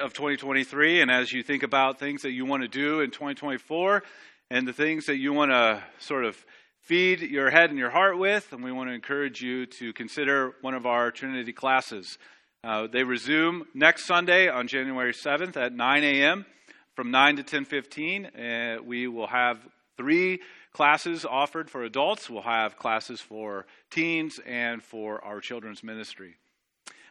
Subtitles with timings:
[0.00, 4.04] of 2023 and as you think about things that you want to do in 2024
[4.48, 6.36] and the things that you want to sort of
[6.82, 10.54] feed your head and your heart with, and we want to encourage you to consider
[10.60, 12.16] one of our Trinity classes.
[12.62, 16.46] Uh, they resume next Sunday on January 7th at 9 a.m.
[16.94, 18.78] from 9 to 10:15.
[18.78, 19.58] Uh, we will have
[19.96, 20.40] three
[20.72, 22.30] classes offered for adults.
[22.30, 26.36] We'll have classes for teens and for our children's ministry.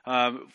[0.08, 0.48] Um,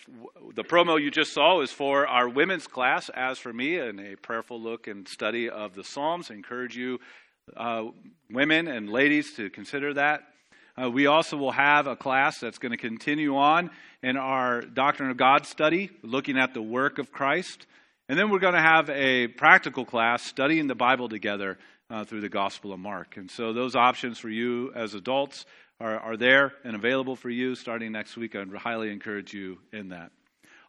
[0.54, 4.16] the promo you just saw is for our women's class, as for me, and a
[4.16, 6.30] prayerful look and study of the Psalms.
[6.30, 7.00] I encourage you,
[7.54, 7.88] uh,
[8.30, 10.22] women and ladies, to consider that.
[10.82, 13.70] Uh, we also will have a class that's going to continue on
[14.02, 17.66] in our Doctrine of God study, looking at the work of Christ.
[18.08, 21.58] And then we're going to have a practical class studying the Bible together
[21.90, 23.18] uh, through the Gospel of Mark.
[23.18, 25.44] And so those options for you as adults
[25.82, 28.36] are, are there and available for you starting next week.
[28.36, 30.12] I'd highly encourage you in that.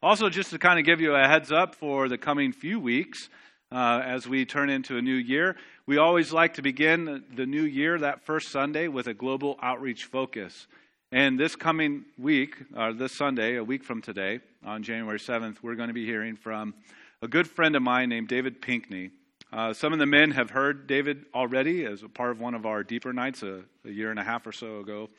[0.02, 3.30] Also, just to kind of give you a heads up for the coming few weeks
[3.72, 5.56] uh, as we turn into a new year,
[5.86, 10.06] we always like to begin the new year that first Sunday with a global outreach
[10.06, 10.68] focus.
[11.12, 15.76] And this coming week, or this Sunday, a week from today, on January 7th, we're
[15.76, 16.74] going to be hearing from
[17.22, 19.12] a good friend of mine named David Pinkney.
[19.54, 22.66] Uh, some of the men have heard David already as a part of one of
[22.66, 25.12] our deeper nights a, a year and a half or so ago.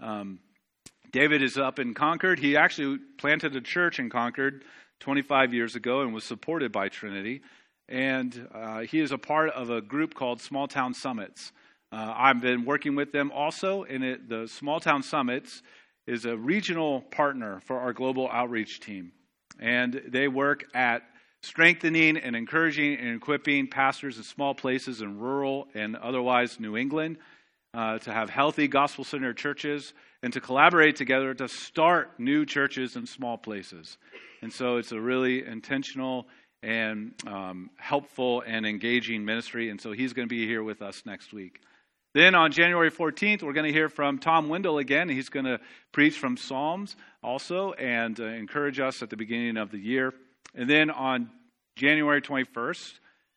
[0.00, 0.38] Um,
[1.12, 2.38] David is up in Concord.
[2.38, 4.64] He actually planted a church in Concord
[5.00, 7.40] 25 years ago and was supported by Trinity.
[7.88, 11.50] And uh, he is a part of a group called Small Town Summits.
[11.90, 15.62] Uh, I've been working with them also, and it, the Small Town Summits
[16.06, 19.12] is a regional partner for our global outreach team.
[19.58, 21.02] And they work at
[21.42, 27.18] strengthening and encouraging and equipping pastors in small places in rural and otherwise New England
[27.72, 32.96] uh, to have healthy gospel centered churches and to collaborate together to start new churches
[32.96, 33.96] in small places.
[34.42, 36.26] And so it's a really intentional
[36.62, 39.70] and um, helpful and engaging ministry.
[39.70, 41.60] And so he's going to be here with us next week.
[42.12, 45.08] Then on January 14th, we're going to hear from Tom Wendell again.
[45.08, 45.60] He's going to
[45.92, 50.12] preach from Psalms also and uh, encourage us at the beginning of the year.
[50.54, 51.30] And then on
[51.76, 52.94] January 21st,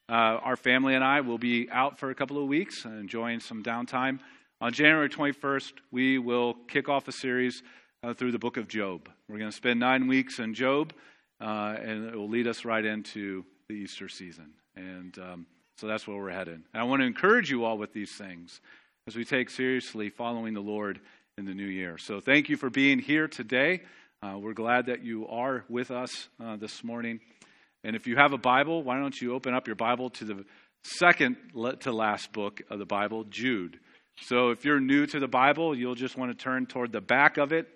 [0.09, 3.63] uh, our family and I will be out for a couple of weeks, enjoying some
[3.63, 4.19] downtime.
[4.59, 7.63] On January 21st, we will kick off a series
[8.03, 9.09] uh, through the book of Job.
[9.29, 10.93] We're going to spend nine weeks in Job,
[11.39, 14.53] uh, and it will lead us right into the Easter season.
[14.75, 15.45] And um,
[15.77, 16.61] so that's where we're headed.
[16.73, 18.61] And I want to encourage you all with these things
[19.07, 20.99] as we take seriously following the Lord
[21.37, 21.97] in the new year.
[21.97, 23.81] So thank you for being here today.
[24.23, 27.19] Uh, we're glad that you are with us uh, this morning.
[27.83, 30.45] And if you have a Bible, why don't you open up your Bible to the
[30.83, 31.35] second
[31.81, 33.79] to last book of the Bible, Jude.
[34.21, 37.37] So if you're new to the Bible, you'll just want to turn toward the back
[37.37, 37.67] of it.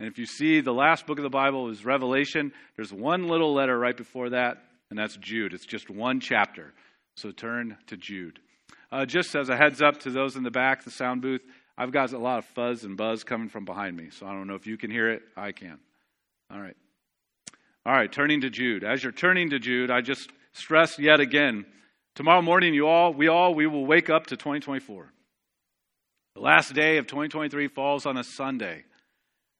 [0.00, 3.54] And if you see the last book of the Bible is Revelation, there's one little
[3.54, 5.54] letter right before that, and that's Jude.
[5.54, 6.74] It's just one chapter.
[7.14, 8.40] So turn to Jude.
[8.90, 11.42] Uh, just as a heads up to those in the back, the sound booth,
[11.76, 14.46] I've got a lot of fuzz and buzz coming from behind me, so I don't
[14.46, 15.22] know if you can hear it.
[15.36, 15.78] I can.
[16.54, 16.76] All right.
[17.84, 18.84] All right, turning to Jude.
[18.84, 21.66] As you're turning to Jude, I just stress yet again
[22.14, 25.12] tomorrow morning, you all, we all, we will wake up to 2024.
[26.34, 28.84] The last day of 2023 falls on a Sunday.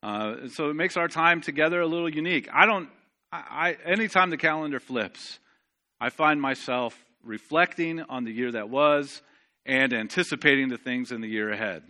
[0.03, 2.47] Uh, so it makes our time together a little unique.
[2.53, 2.89] I don't,
[3.31, 5.39] I, I, anytime the calendar flips,
[5.99, 9.21] I find myself reflecting on the year that was
[9.65, 11.83] and anticipating the things in the year ahead.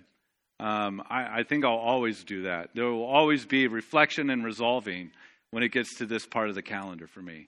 [0.60, 2.70] Um, I, I, think I'll always do that.
[2.74, 5.12] There will always be reflection and resolving
[5.52, 7.48] when it gets to this part of the calendar for me.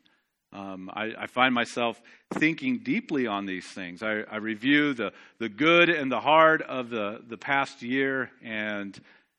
[0.51, 2.01] Um, I, I, find myself
[2.33, 4.03] thinking deeply on these things.
[4.03, 8.97] I, I, review the, the good and the hard of the, the past year, and,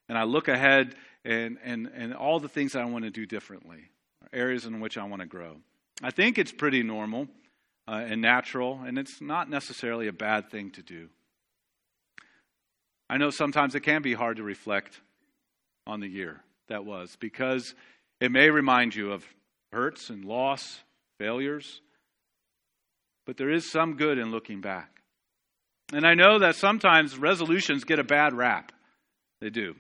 [0.09, 3.85] and I look ahead and, and, and all the things I want to do differently,
[4.33, 5.57] areas in which I want to grow.
[6.03, 7.29] I think it's pretty normal
[7.87, 11.09] uh, and natural, and it's not necessarily a bad thing to do.
[13.11, 15.01] I know sometimes it can be hard to reflect
[15.87, 17.75] on the year that was because
[18.21, 19.25] it may remind you of
[19.73, 20.81] hurts and loss,
[21.19, 21.81] failures,
[23.27, 25.03] but there is some good in looking back.
[25.93, 28.73] And I know that sometimes resolutions get a bad rap.
[29.41, 29.75] They do.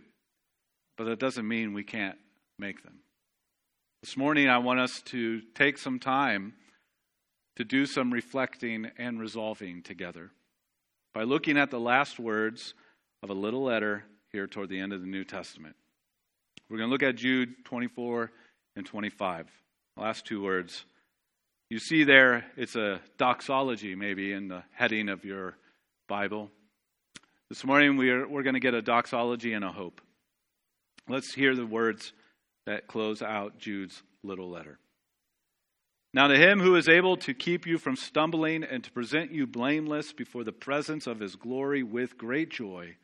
[0.96, 2.18] But that doesn't mean we can't
[2.58, 3.00] make them.
[4.02, 6.54] This morning, I want us to take some time
[7.56, 10.30] to do some reflecting and resolving together
[11.12, 12.74] by looking at the last words
[13.22, 15.76] of a little letter here toward the end of the New Testament.
[16.68, 18.30] We're going to look at Jude 24
[18.76, 19.46] and 25.
[19.96, 20.84] The last two words.
[21.70, 25.56] You see there, it's a doxology maybe in the heading of your
[26.08, 26.50] Bible.
[27.48, 30.00] This morning we are, we're going to get a doxology and a hope.
[31.08, 32.12] Let's hear the words
[32.66, 34.78] that close out Jude's little letter.
[36.14, 39.46] Now, to him who is able to keep you from stumbling and to present you
[39.46, 42.96] blameless before the presence of his glory with great joy,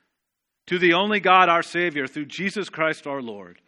[0.66, 3.60] to the only God our Savior, through Jesus Christ our Lord,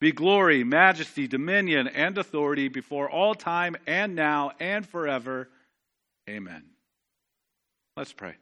[0.00, 5.48] be glory, majesty, dominion, and authority before all time and now and forever.
[6.28, 6.62] Amen.
[7.96, 8.34] Let's pray.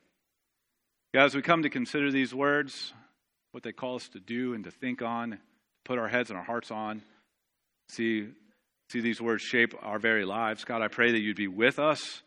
[1.14, 2.92] Guys, we come to consider these words,
[3.52, 5.38] what they call us to do and to think on,
[5.84, 7.00] put our heads and our hearts on,
[7.88, 8.28] see
[8.90, 10.64] see these words shape our very lives.
[10.64, 12.22] God, I pray that you'd be with us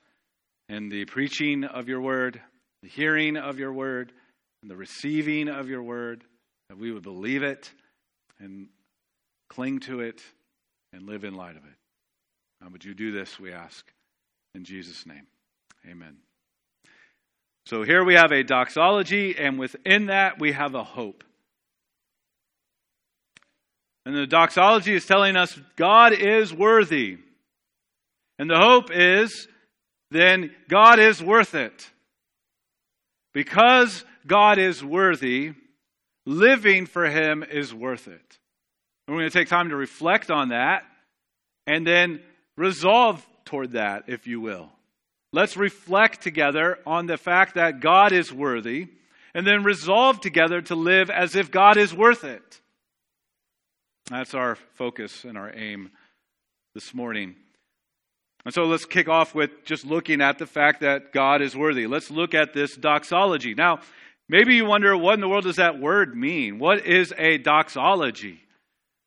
[0.67, 2.41] in the preaching of your word,
[2.81, 4.11] the hearing of your word,
[4.61, 6.23] and the receiving of your word,
[6.69, 7.71] that we would believe it
[8.39, 8.67] and
[9.49, 10.21] cling to it
[10.93, 12.71] and live in light of it.
[12.71, 13.91] Would you do this, we ask,
[14.53, 15.25] in Jesus' name?
[15.89, 16.17] Amen.
[17.65, 21.23] So here we have a doxology, and within that we have a hope.
[24.05, 27.17] And the doxology is telling us God is worthy.
[28.37, 29.47] And the hope is
[30.11, 31.89] then God is worth it.
[33.33, 35.53] Because God is worthy,
[36.25, 38.37] living for Him is worth it.
[39.07, 40.83] And we're going to take time to reflect on that
[41.67, 42.21] and then
[42.55, 44.71] resolve toward that, if you will.
[45.33, 48.87] Let's reflect together on the fact that God is worthy
[49.33, 52.61] and then resolve together to live as if God is worth it.
[54.09, 55.91] That's our focus and our aim
[56.73, 57.35] this morning.
[58.45, 61.87] And so let's kick off with just looking at the fact that God is worthy.
[61.87, 63.53] Let's look at this doxology.
[63.53, 63.81] Now,
[64.29, 66.59] maybe you wonder what in the world does that word mean?
[66.59, 68.39] What is a doxology?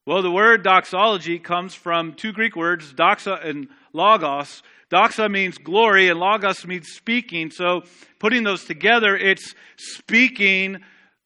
[0.04, 4.62] Well, the word doxology comes from two Greek words, doxa and logos.
[4.90, 7.50] Doxa means glory and logos means speaking.
[7.50, 7.84] So
[8.18, 10.80] putting those together, it's speaking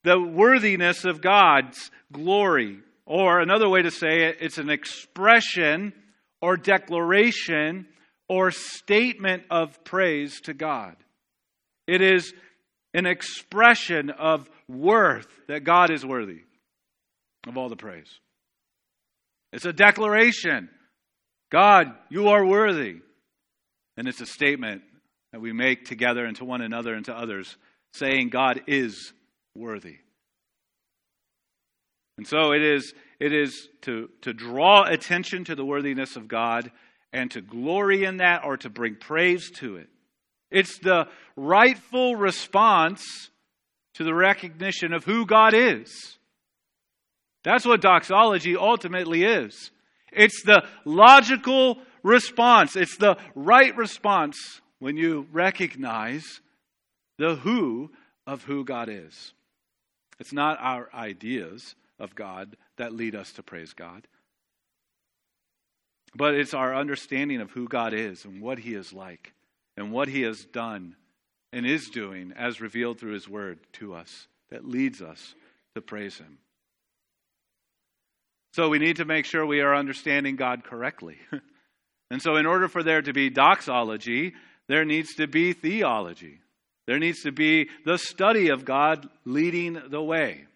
[0.05, 2.81] the worthiness of God's glory.
[3.07, 5.95] Or another way to say it, it's an expression
[6.43, 7.87] or declaration
[8.29, 10.97] or statement of praise to God.
[11.87, 12.35] It is
[12.97, 16.41] an expression of worth that God is worthy
[17.47, 18.11] of all the praise.
[19.53, 20.69] It's a declaration
[21.51, 22.97] God, you are worthy.
[23.97, 24.83] And it's a statement
[25.33, 27.57] that we make together and to one another and to others,
[27.95, 29.13] saying God is
[29.55, 29.99] worthy.
[32.19, 36.71] And so it is, it is to, to draw attention to the worthiness of God
[37.13, 39.89] and to glory in that or to bring praise to it.
[40.51, 43.31] It's the rightful response
[43.95, 46.19] to the recognition of who God is.
[47.45, 49.71] That's what doxology ultimately is.
[50.13, 56.41] It's the logical response, it's the right response when you recognize
[57.19, 57.91] the who
[58.27, 59.33] of who God is.
[60.19, 64.07] It's not our ideas, of God that lead us to praise God.
[66.15, 69.33] But it's our understanding of who God is and what He is like
[69.77, 70.97] and what He has done
[71.53, 75.35] and is doing as revealed through His Word to us that leads us
[75.75, 76.39] to praise Him.
[78.55, 81.19] So we need to make sure we are understanding God correctly.
[82.11, 84.33] and so, in order for there to be doxology,
[84.69, 86.41] there needs to be theology.
[86.87, 90.47] There needs to be the study of God leading the way.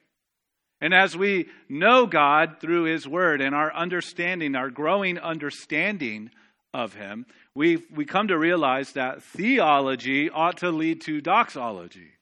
[0.81, 6.31] And as we know God through His Word and our understanding, our growing understanding
[6.73, 12.13] of Him, we we come to realize that theology ought to lead to doxology.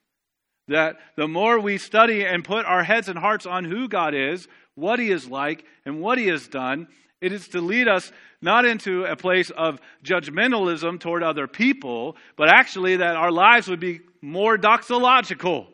[0.68, 4.48] That the more we study and put our heads and hearts on who God is,
[4.74, 6.88] what He is like, and what He has done,
[7.20, 12.48] it is to lead us not into a place of judgmentalism toward other people, but
[12.48, 15.66] actually that our lives would be more doxological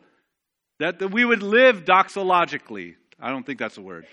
[0.79, 2.95] that, that we would live doxologically.
[3.19, 4.05] I don't think that's a word.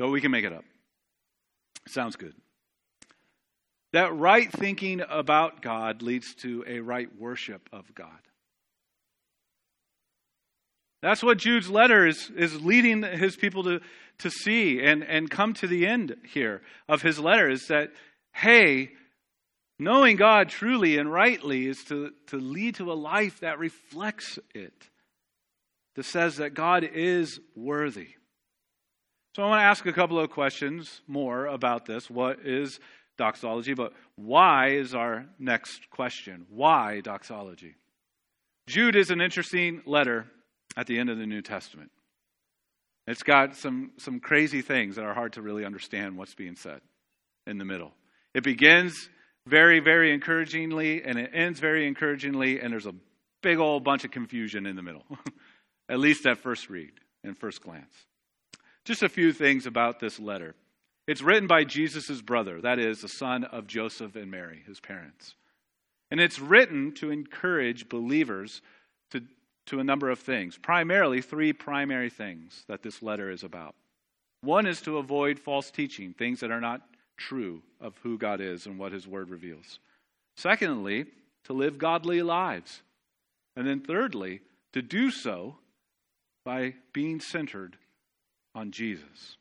[0.00, 0.64] So we can make it up.
[1.88, 2.34] Sounds good.
[3.92, 8.08] That right thinking about God leads to a right worship of God.
[11.00, 13.80] That's what Jude's letter is, is leading his people to,
[14.18, 17.90] to see and, and come to the end here of his letter is that,
[18.32, 18.90] hey,
[19.78, 24.88] Knowing God truly and rightly is to, to lead to a life that reflects it,
[25.96, 28.10] that says that God is worthy.
[29.34, 32.08] So I want to ask a couple of questions more about this.
[32.08, 32.78] What is
[33.18, 33.74] doxology?
[33.74, 36.46] But why is our next question?
[36.50, 37.74] Why doxology?
[38.68, 40.26] Jude is an interesting letter
[40.76, 41.90] at the end of the New Testament.
[43.08, 46.80] It's got some, some crazy things that are hard to really understand what's being said
[47.44, 47.90] in the middle.
[48.34, 49.08] It begins
[49.48, 52.94] very, very encouragingly, and it ends very encouragingly, and there's a
[53.42, 55.04] big old bunch of confusion in the middle,
[55.88, 56.92] at least at first read
[57.24, 57.92] and first glance.
[58.84, 60.54] Just a few things about this letter.
[61.06, 65.34] It's written by Jesus' brother, that is, the son of Joseph and Mary, his parents.
[66.10, 68.62] And it's written to encourage believers
[69.10, 69.22] to,
[69.66, 73.74] to a number of things, primarily three primary things that this letter is about.
[74.42, 76.82] One is to avoid false teaching, things that are not
[77.16, 79.78] true of who God is and what his word reveals.
[80.36, 81.06] Secondly,
[81.44, 82.82] to live godly lives.
[83.56, 84.40] And then thirdly,
[84.72, 85.56] to do so
[86.44, 87.76] by being centered
[88.54, 89.36] on Jesus.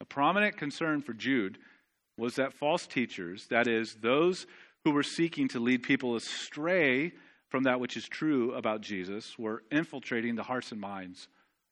[0.00, 1.58] A prominent concern for Jude
[2.16, 4.46] was that false teachers, that is, those
[4.84, 7.12] who were seeking to lead people astray
[7.48, 11.28] from that which is true about Jesus, were infiltrating the hearts and minds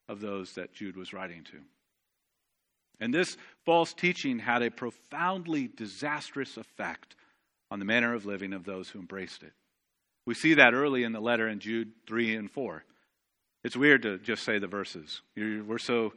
[0.08, 1.58] of those that Jude was writing to.
[3.00, 7.14] And this false teaching had a profoundly disastrous effect
[7.70, 9.52] on the manner of living of those who embraced it.
[10.26, 12.85] We see that early in the letter in Jude 3 and 4.
[13.64, 15.20] It's weird to just say the verses.
[15.36, 16.12] we're so,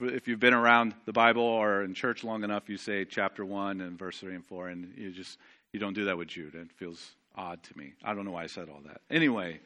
[0.00, 3.80] if you've been around the Bible or in church long enough, you say chapter 1
[3.80, 5.38] and verse 3 and 4, and you just,
[5.72, 6.54] you don't do that with Jude.
[6.54, 7.94] It feels odd to me.
[8.04, 9.00] I don't know why I said all that.
[9.10, 9.60] Anyway,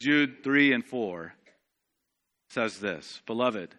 [0.00, 1.34] Jude 3 and 4
[2.48, 3.74] says this Beloved,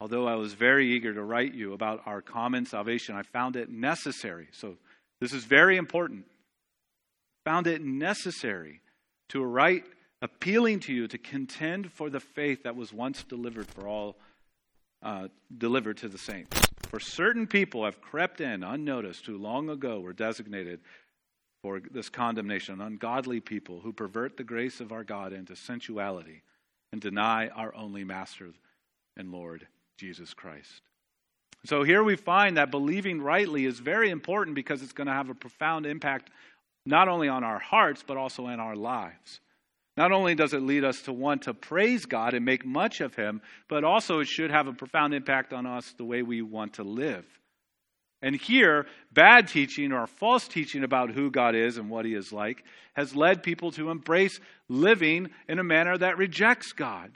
[0.00, 3.70] although I was very eager to write you about our common salvation, I found it
[3.70, 4.48] necessary.
[4.52, 4.76] So,
[5.20, 6.24] this is very important.
[7.44, 8.80] Found it necessary
[9.28, 9.84] to write
[10.22, 14.16] appealing to you to contend for the faith that was once delivered for all
[15.02, 16.60] uh, delivered to the saints.
[16.88, 20.80] For certain people have crept in unnoticed who long ago were designated
[21.62, 26.42] for this condemnation, ungodly people who pervert the grace of our God into sensuality
[26.92, 28.48] and deny our only Master
[29.16, 30.82] and Lord, Jesus Christ.
[31.64, 35.28] So here we find that believing rightly is very important because it's going to have
[35.28, 36.30] a profound impact
[36.86, 39.40] not only on our hearts, but also in our lives.
[40.00, 43.14] Not only does it lead us to want to praise God and make much of
[43.14, 46.76] Him, but also it should have a profound impact on us the way we want
[46.76, 47.26] to live.
[48.22, 52.32] And here, bad teaching or false teaching about who God is and what He is
[52.32, 52.64] like
[52.94, 54.40] has led people to embrace
[54.70, 57.10] living in a manner that rejects God.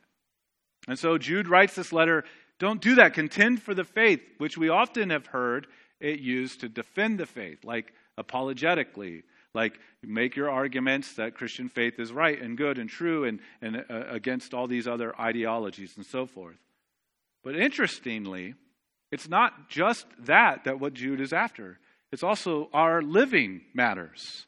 [0.86, 2.24] And so Jude writes this letter
[2.58, 3.14] don't do that.
[3.14, 5.68] Contend for the faith, which we often have heard
[6.00, 9.22] it used to defend the faith, like apologetically,
[9.54, 13.84] like make your arguments that Christian faith is right and good and true and, and
[13.88, 16.56] uh, against all these other ideologies and so forth.
[17.42, 18.54] But interestingly,
[19.12, 21.78] it's not just that that what Jude is after.
[22.12, 24.46] It's also our living matters.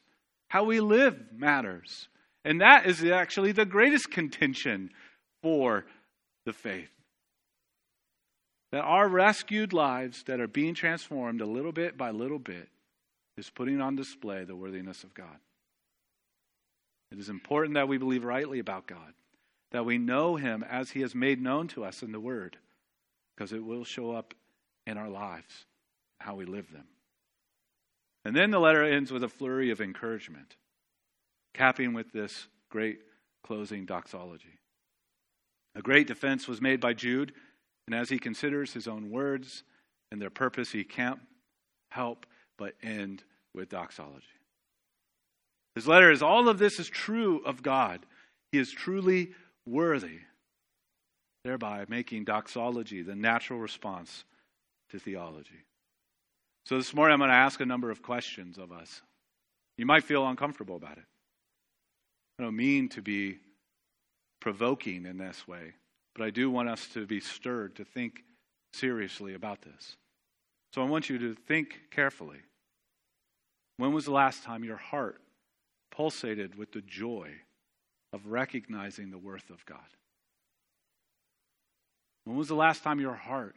[0.49, 2.07] How we live matters.
[2.45, 4.89] And that is actually the greatest contention
[5.41, 5.85] for
[6.45, 6.89] the faith
[8.71, 12.69] that our rescued lives that are being transformed a little bit by little bit
[13.37, 15.39] is putting on display the worthiness of God.
[17.11, 19.13] It is important that we believe rightly about God,
[19.71, 22.57] that we know Him as He has made known to us in the Word,
[23.35, 24.33] because it will show up
[24.85, 25.65] in our lives,
[26.19, 26.87] how we live them.
[28.25, 30.55] And then the letter ends with a flurry of encouragement,
[31.53, 32.99] capping with this great
[33.43, 34.59] closing doxology.
[35.75, 37.33] A great defense was made by Jude
[37.87, 39.63] and as he considers his own words
[40.11, 41.19] and their purpose, he can't
[41.89, 42.25] help
[42.57, 43.23] but end
[43.53, 44.25] with doxology.
[45.75, 48.05] His letter is all of this is true of God.
[48.51, 49.31] He is truly
[49.65, 50.19] worthy,
[51.43, 54.23] thereby making doxology the natural response
[54.89, 55.65] to theology.
[56.65, 59.01] So this morning I'm going to ask a number of questions of us.
[59.77, 61.05] You might feel uncomfortable about it.
[62.39, 63.37] I don't mean to be
[64.39, 65.73] provoking in this way.
[66.15, 68.23] But I do want us to be stirred to think
[68.73, 69.97] seriously about this.
[70.73, 72.39] So I want you to think carefully.
[73.77, 75.21] When was the last time your heart
[75.91, 77.31] pulsated with the joy
[78.13, 79.79] of recognizing the worth of God?
[82.25, 83.55] When was the last time your heart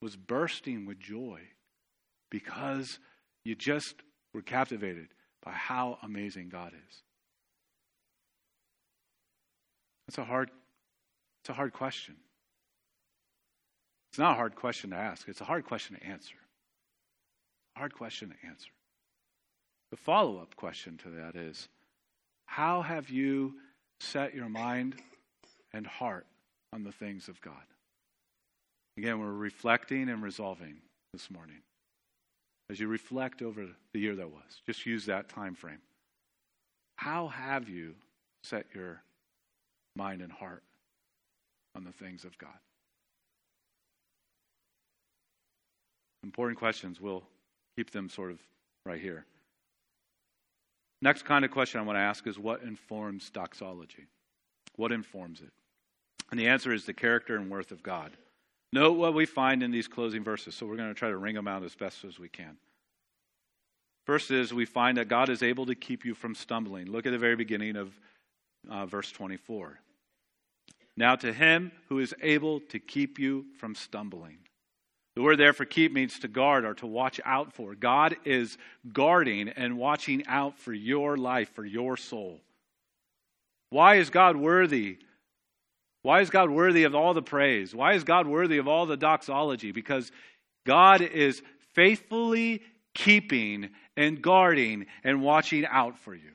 [0.00, 1.40] was bursting with joy
[2.30, 2.98] because
[3.44, 3.94] you just
[4.32, 5.08] were captivated
[5.44, 7.02] by how amazing God is?
[10.06, 10.50] That's a hard
[11.42, 12.16] it's a hard question.
[14.14, 16.36] It's not a hard question to ask, it's a hard question to answer.
[17.76, 18.70] Hard question to answer.
[19.90, 21.68] The follow up question to that is
[22.46, 23.54] how have you
[23.98, 24.94] set your mind
[25.72, 26.28] and heart
[26.72, 27.64] on the things of God?
[28.96, 30.76] Again, we're reflecting and resolving
[31.12, 31.62] this morning.
[32.70, 35.82] As you reflect over the year that was, just use that time frame.
[36.94, 37.96] How have you
[38.44, 39.02] set your
[39.96, 40.62] mind and heart
[41.74, 42.54] on the things of God?
[46.24, 47.00] Important questions.
[47.02, 47.22] We'll
[47.76, 48.40] keep them sort of
[48.86, 49.26] right here.
[51.02, 54.06] Next kind of question I want to ask is what informs doxology?
[54.76, 55.50] What informs it?
[56.30, 58.12] And the answer is the character and worth of God.
[58.72, 60.54] Note what we find in these closing verses.
[60.54, 62.56] So we're going to try to wring them out as best as we can.
[64.06, 66.90] First is we find that God is able to keep you from stumbling.
[66.90, 67.92] Look at the very beginning of
[68.70, 69.78] uh, verse 24.
[70.96, 74.38] Now to him who is able to keep you from stumbling.
[75.16, 77.74] The word there for keep means to guard or to watch out for.
[77.74, 78.58] God is
[78.92, 82.40] guarding and watching out for your life, for your soul.
[83.70, 84.98] Why is God worthy?
[86.02, 87.74] Why is God worthy of all the praise?
[87.74, 89.72] Why is God worthy of all the doxology?
[89.72, 90.10] Because
[90.66, 91.42] God is
[91.74, 92.62] faithfully
[92.94, 96.32] keeping and guarding and watching out for you.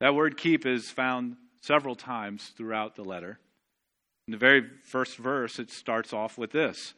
[0.00, 3.38] That word keep is found several times throughout the letter.
[4.26, 6.94] In the very first verse, it starts off with this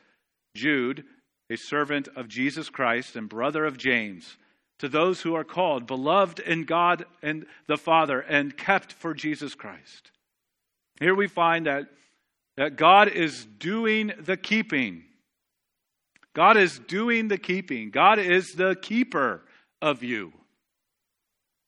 [0.55, 1.05] Jude,
[1.51, 4.37] a servant of Jesus Christ and brother of James,
[4.79, 9.55] to those who are called, beloved in God and the Father, and kept for Jesus
[9.55, 10.11] Christ.
[11.01, 11.87] Here we find that,
[12.57, 15.05] that God is doing the keeping.
[16.35, 17.91] God is doing the keeping.
[17.91, 19.43] God is the keeper
[19.81, 20.33] of you.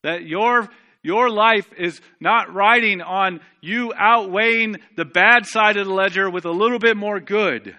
[0.03, 0.69] That your
[1.03, 6.45] your life is not riding on you outweighing the bad side of the ledger with
[6.45, 7.75] a little bit more good.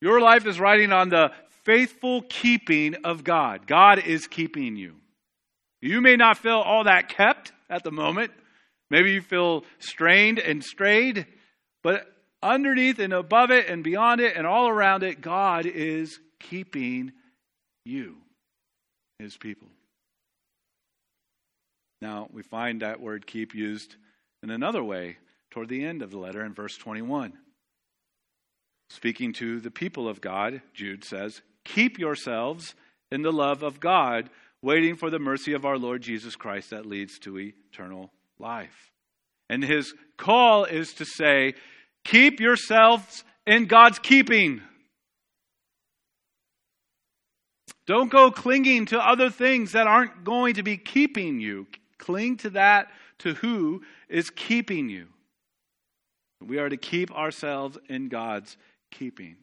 [0.00, 1.32] Your life is riding on the
[1.64, 3.66] faithful keeping of God.
[3.66, 4.96] God is keeping you.
[5.80, 8.32] You may not feel all that kept at the moment.
[8.90, 11.26] Maybe you feel strained and strayed,
[11.82, 12.06] but
[12.42, 17.12] underneath and above it and beyond it and all around it, God is keeping
[17.84, 18.16] you,
[19.18, 19.68] his people.
[22.04, 23.96] Now, we find that word keep used
[24.42, 25.16] in another way
[25.50, 27.32] toward the end of the letter in verse 21.
[28.90, 32.74] Speaking to the people of God, Jude says, Keep yourselves
[33.10, 34.28] in the love of God,
[34.60, 38.92] waiting for the mercy of our Lord Jesus Christ that leads to eternal life.
[39.48, 41.54] And his call is to say,
[42.04, 44.60] Keep yourselves in God's keeping.
[47.86, 51.66] Don't go clinging to other things that aren't going to be keeping you.
[51.98, 55.08] Cling to that to who is keeping you.
[56.40, 58.56] We are to keep ourselves in God's
[58.90, 59.36] keeping.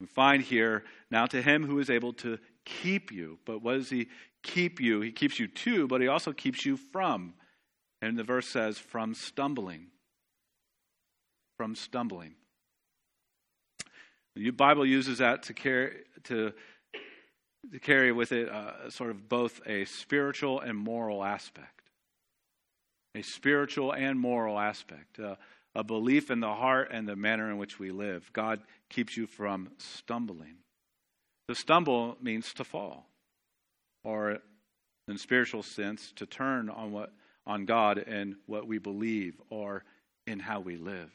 [0.00, 3.38] We find here now to him who is able to keep you.
[3.44, 4.08] But what does he
[4.42, 5.00] keep you?
[5.02, 7.34] He keeps you to, but he also keeps you from.
[8.02, 9.88] And the verse says, from stumbling.
[11.56, 12.34] From stumbling.
[14.34, 16.52] The Bible uses that to carry to
[17.72, 21.90] to carry with it uh, sort of both a spiritual and moral aspect.
[23.14, 25.18] A spiritual and moral aspect.
[25.18, 25.36] Uh,
[25.74, 28.30] a belief in the heart and the manner in which we live.
[28.32, 30.56] God keeps you from stumbling.
[31.48, 33.06] To stumble means to fall,
[34.04, 34.38] or
[35.08, 37.12] in spiritual sense, to turn on what
[37.46, 39.82] on God and what we believe or
[40.26, 41.10] in how we live.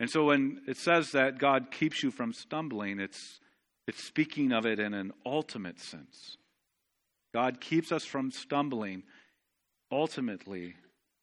[0.00, 3.40] And so when it says that God keeps you from stumbling, it's
[3.88, 6.36] it's speaking of it in an ultimate sense.
[7.32, 9.02] God keeps us from stumbling
[9.90, 10.74] ultimately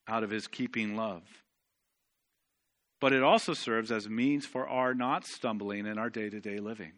[0.07, 1.21] out of his keeping love.
[2.99, 6.57] But it also serves as means for our not stumbling in our day to day
[6.57, 6.93] living.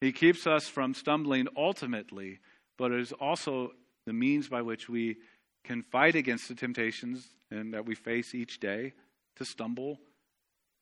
[0.00, 2.38] He keeps us from stumbling ultimately,
[2.78, 3.72] but it is also
[4.06, 5.16] the means by which we
[5.64, 8.92] can fight against the temptations and that we face each day
[9.34, 9.98] to stumble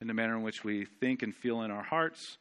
[0.03, 2.37] in the manner in which we think and feel in our hearts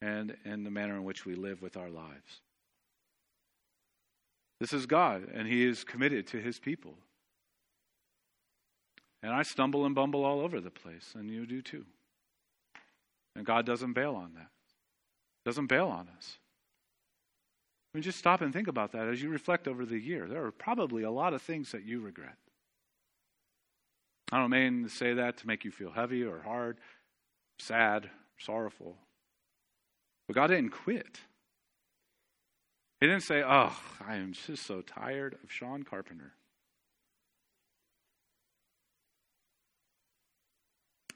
[0.00, 2.40] and in the manner in which we live with our lives.
[4.60, 6.94] This is God, and He is committed to His people.
[9.22, 11.84] And I stumble and bumble all over the place, and you do too.
[13.36, 14.50] And God doesn't bail on that,
[15.44, 16.38] doesn't bail on us.
[17.92, 20.26] I mean, just stop and think about that as you reflect over the year.
[20.26, 22.36] There are probably a lot of things that you regret.
[24.30, 26.78] I don't mean to say that to make you feel heavy or hard,
[27.58, 28.96] sad, sorrowful.
[30.28, 31.20] But God didn't quit.
[33.00, 36.34] He didn't say, Oh, I am just so tired of Sean Carpenter.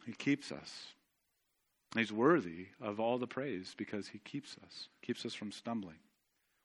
[0.07, 0.87] He keeps us.
[1.94, 5.98] He's worthy of all the praise because he keeps us, keeps us from stumbling.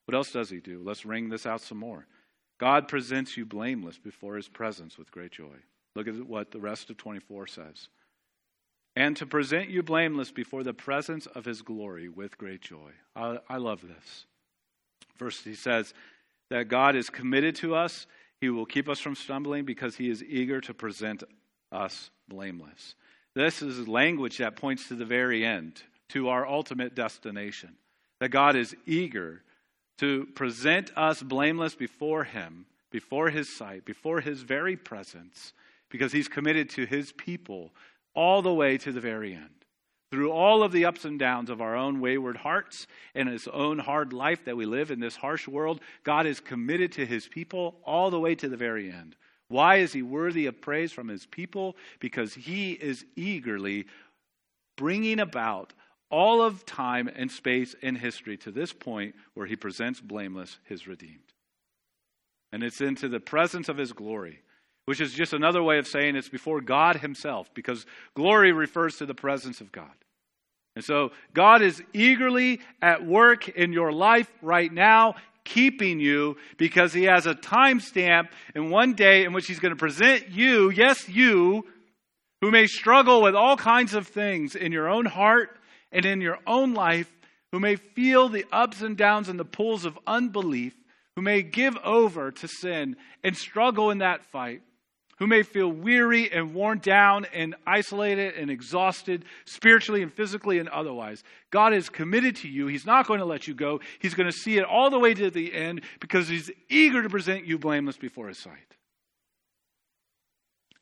[0.05, 0.81] What else does he do?
[0.83, 2.07] Let's wring this out some more.
[2.59, 5.57] God presents you blameless before his presence with great joy.
[5.95, 7.89] Look at what the rest of 24 says
[8.97, 12.89] and to present you blameless before the presence of his glory with great joy.
[13.15, 14.25] I, I, love this.
[15.17, 15.93] First, he says
[16.49, 18.07] that God is committed to us.
[18.41, 21.23] He will keep us from stumbling because he is eager to present
[21.71, 22.95] us blameless.
[23.35, 25.79] This is language that points to the very end,
[26.09, 27.75] to our ultimate destination.
[28.19, 29.43] That God is eager
[29.99, 35.53] to present us blameless before him before his sight, before his very presence,
[35.89, 37.71] because he's committed to his people
[38.17, 39.51] all the way to the very end.
[40.09, 43.77] Through all of the ups and downs of our own wayward hearts and his own
[43.77, 47.75] hard life that we live in this harsh world, God is committed to his people
[47.85, 49.15] all the way to the very end.
[49.49, 51.77] Why is he worthy of praise from his people?
[51.99, 53.85] Because he is eagerly
[54.77, 55.73] bringing about
[56.09, 60.87] all of time and space and history to this point where he presents blameless his
[60.87, 61.33] redeemed.
[62.51, 64.39] And it's into the presence of his glory,
[64.87, 69.05] which is just another way of saying it's before God himself, because glory refers to
[69.05, 69.91] the presence of God.
[70.77, 76.93] And so God is eagerly at work in your life right now, keeping you because
[76.93, 81.09] he has a timestamp in one day in which he's going to present you, yes,
[81.09, 81.65] you,
[82.39, 85.49] who may struggle with all kinds of things in your own heart
[85.91, 87.11] and in your own life,
[87.51, 90.73] who may feel the ups and downs and the pulls of unbelief,
[91.17, 94.61] who may give over to sin and struggle in that fight,
[95.17, 100.69] who may feel weary and worn down and isolated and exhausted spiritually and physically and
[100.69, 101.23] otherwise.
[101.49, 102.67] God is committed to you.
[102.67, 103.79] He's not going to let you go.
[103.99, 107.09] He's going to see it all the way to the end because He's eager to
[107.09, 108.75] present you blameless before His sight.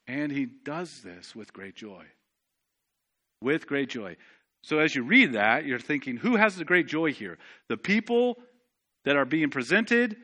[0.08, 2.04] And He does this with great joy.
[3.42, 4.18] With great joy.
[4.64, 7.38] So as you read that, you're thinking, who has the great joy here?
[7.70, 8.38] The people
[9.06, 10.18] that are being presented,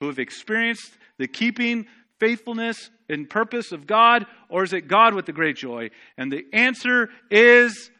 [0.00, 1.86] who have experienced the keeping
[2.18, 5.90] faithfulness and purpose of God, or is it God with the great joy?
[6.16, 7.90] And the answer is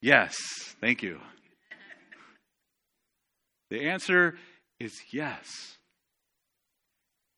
[0.00, 0.36] yes.
[0.80, 1.20] Thank you.
[3.70, 4.36] The answer
[4.80, 5.78] is yes.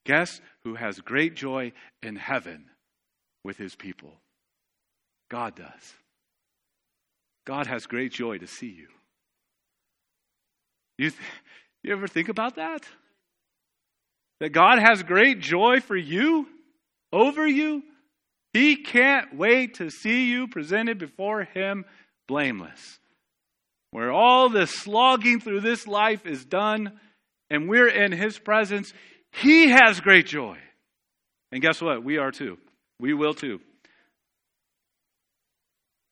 [0.05, 1.73] Guess who has great joy
[2.03, 2.67] in heaven
[3.45, 4.13] with his people?
[5.31, 5.95] God does.
[7.47, 8.89] God has great joy to see you.
[10.99, 11.23] You, th-
[11.83, 12.83] you ever think about that?
[14.45, 16.47] That God has great joy for you,
[17.11, 17.83] over you.
[18.53, 21.87] He can't wait to see you presented before Him
[22.29, 22.99] blameless.
[23.91, 27.01] Where all the slogging through this life is done
[27.49, 28.93] and we're in His presence,
[29.33, 30.59] He has great joy.
[31.51, 32.05] And guess what?
[32.05, 32.59] We are too.
[33.01, 33.63] We will too.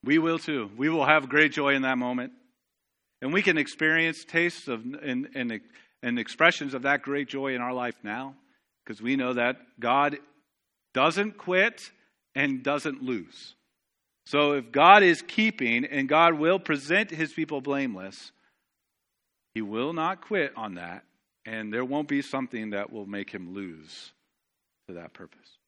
[0.02, 0.70] We will too.
[0.74, 2.32] We will have great joy in that moment.
[3.20, 5.60] And we can experience tastes of and, and,
[6.02, 8.34] and expressions of that great joy in our life now
[8.84, 10.18] because we know that God
[10.92, 11.90] doesn't quit
[12.34, 13.54] and doesn't lose.
[14.26, 18.32] So if God is keeping and God will present his people blameless,
[19.54, 21.04] he will not quit on that,
[21.44, 24.12] and there won't be something that will make him lose
[24.88, 25.58] to that purpose.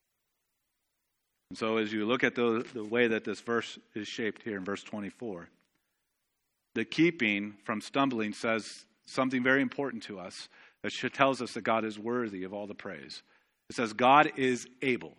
[1.50, 4.56] And so, as you look at the, the way that this verse is shaped here
[4.56, 5.48] in verse 24,
[6.74, 10.48] the keeping from stumbling says something very important to us
[10.82, 13.22] that tells us that God is worthy of all the praise.
[13.70, 15.14] It says, God is able.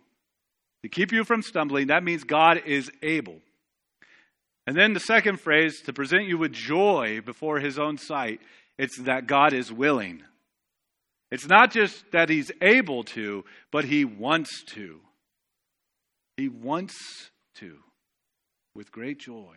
[0.82, 3.36] To keep you from stumbling, that means God is able.
[4.66, 8.40] And then the second phrase, to present you with joy before his own sight,
[8.78, 10.22] it's that God is willing.
[11.30, 15.00] It's not just that he's able to, but he wants to.
[16.36, 17.78] He wants to
[18.74, 19.56] with great joy.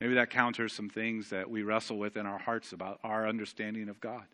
[0.00, 3.88] Maybe that counters some things that we wrestle with in our hearts about our understanding
[3.88, 4.24] of God.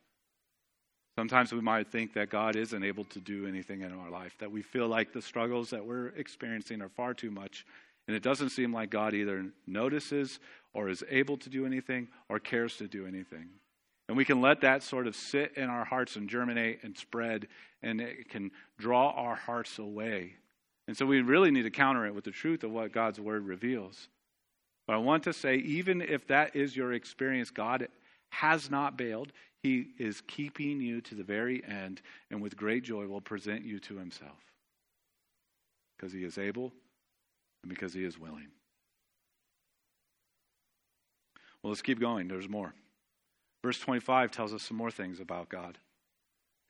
[1.16, 4.50] Sometimes we might think that God isn't able to do anything in our life, that
[4.50, 7.66] we feel like the struggles that we're experiencing are far too much,
[8.08, 10.40] and it doesn't seem like God either notices
[10.72, 13.48] or is able to do anything or cares to do anything.
[14.08, 17.46] And we can let that sort of sit in our hearts and germinate and spread,
[17.82, 20.34] and it can draw our hearts away.
[20.88, 23.46] And so we really need to counter it with the truth of what God's word
[23.46, 24.08] reveals.
[24.86, 27.88] But I want to say, even if that is your experience, God
[28.30, 29.32] has not bailed.
[29.62, 33.78] He is keeping you to the very end, and with great joy will present you
[33.80, 34.38] to Himself.
[35.96, 36.72] Because He is able
[37.62, 38.48] and because He is willing.
[41.62, 42.26] Well, let's keep going.
[42.26, 42.74] There's more.
[43.62, 45.78] Verse 25 tells us some more things about God.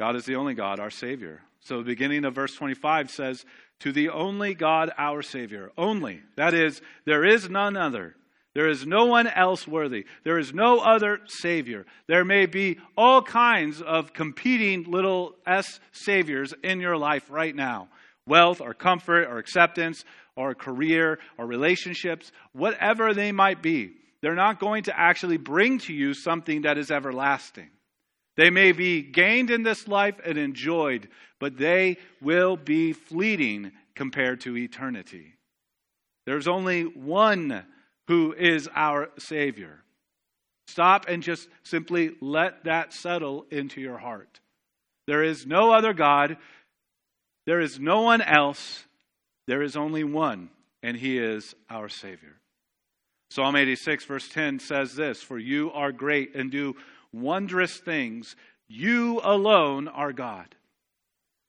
[0.03, 1.41] God is the only God, our Savior.
[1.61, 3.45] So the beginning of verse 25 says,
[3.79, 5.71] To the only God, our Savior.
[5.79, 6.23] Only.
[6.35, 8.17] That is, there is none other.
[8.53, 10.07] There is no one else worthy.
[10.25, 11.87] There is no other Savior.
[12.09, 17.87] There may be all kinds of competing little S Saviors in your life right now
[18.27, 23.93] wealth or comfort or acceptance or career or relationships, whatever they might be.
[24.21, 27.71] They're not going to actually bring to you something that is everlasting.
[28.37, 34.41] They may be gained in this life and enjoyed, but they will be fleeting compared
[34.43, 35.35] to eternity.
[36.25, 37.65] There's only one
[38.09, 39.83] who is our Savior.
[40.69, 44.41] Stop and just simply let that settle into your heart.
[45.07, 46.39] There is no other God.
[47.47, 48.85] There is no one else.
[49.47, 50.49] There is only one,
[50.83, 52.37] and he is our Savior.
[53.31, 56.77] Psalm 86, verse 10 says this For you are great and do
[57.13, 58.37] wondrous things.
[58.69, 60.55] You alone are God.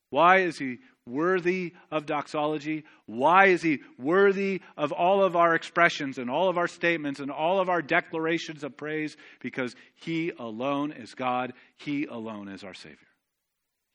[0.10, 2.84] Why is he worthy of doxology?
[3.06, 7.32] Why is he worthy of all of our expressions and all of our statements and
[7.32, 9.18] all of our declarations of praise?
[9.42, 11.54] Because he alone is God.
[11.78, 12.98] He alone is our Savior.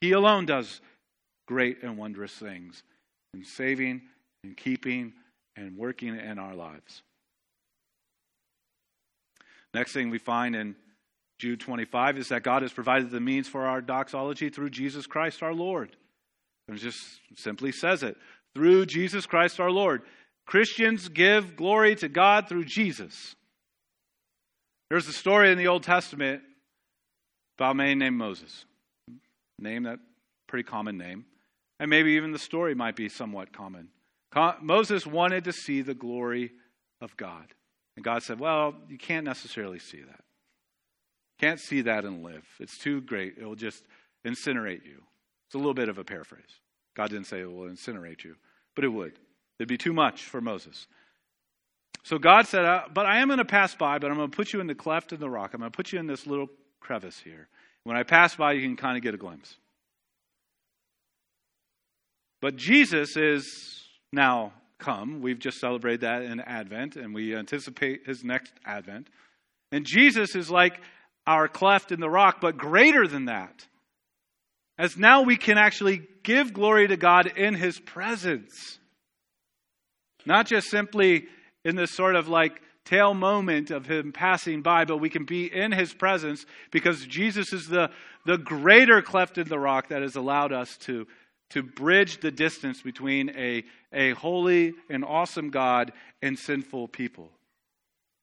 [0.01, 0.81] He alone does
[1.47, 2.83] great and wondrous things
[3.35, 4.03] in saving
[4.45, 5.13] and keeping
[5.57, 7.03] and working in our lives.
[9.75, 10.77] Next thing we find in
[11.39, 15.43] Jude 25 is that God has provided the means for our doxology through Jesus Christ
[15.43, 15.97] our Lord.
[16.69, 16.99] It just
[17.37, 18.17] simply says it
[18.55, 20.03] through Jesus Christ our Lord.
[20.47, 23.37] Christians give glory to God through Jesus.
[24.91, 26.43] There's a story in the Old Testament
[27.59, 28.65] about a man named Moses.
[29.59, 29.99] Name that
[30.47, 31.27] pretty common name.
[31.79, 33.89] And maybe even the story might be somewhat common.
[34.61, 36.53] Moses wanted to see the glory
[37.01, 37.55] of God.
[37.97, 40.21] And God said, Well, you can't necessarily see that.
[41.39, 42.45] Can't see that and live.
[42.59, 43.35] It's too great.
[43.39, 43.85] It will just
[44.27, 45.03] incinerate you.
[45.47, 46.43] It's a little bit of a paraphrase.
[46.95, 48.35] God didn't say it will incinerate you,
[48.75, 49.13] but it would.
[49.59, 50.87] It'd be too much for Moses.
[52.03, 54.37] So God said, uh, But I am going to pass by, but I'm going to
[54.37, 55.53] put you in the cleft in the rock.
[55.55, 56.49] I'm going to put you in this little
[56.81, 57.49] crevice here.
[57.85, 59.57] When I pass by, you can kind of get a glimpse.
[62.41, 65.21] But Jesus is now come.
[65.23, 69.09] We've just celebrated that in Advent, and we anticipate his next Advent.
[69.73, 70.81] And Jesus is like
[71.29, 73.67] our cleft in the rock, but greater than that.
[74.79, 78.79] As now we can actually give glory to God in His presence.
[80.25, 81.27] Not just simply
[81.67, 85.53] in this sort of like tail moment of Him passing by, but we can be
[85.53, 87.91] in His presence because Jesus is the,
[88.25, 91.07] the greater cleft in the rock that has allowed us to,
[91.51, 97.29] to bridge the distance between a, a holy and awesome God and sinful people.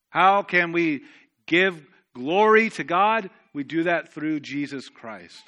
[0.09, 1.03] How can we
[1.45, 1.85] give
[2.15, 3.30] glory to God?
[3.54, 5.43] We do that through Jesus Christ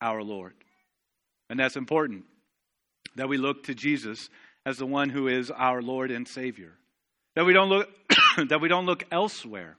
[0.00, 0.54] our Lord.
[1.50, 2.24] And that's important
[3.16, 4.30] that we look to Jesus
[4.64, 6.72] as the one who is our Lord and Savior.
[7.34, 7.88] That we don't look
[8.48, 9.76] that we don't look elsewhere.